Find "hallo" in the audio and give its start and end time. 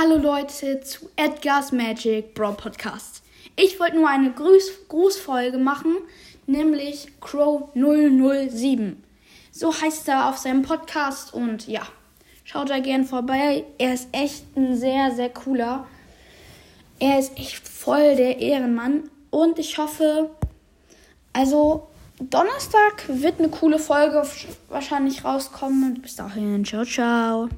0.00-0.16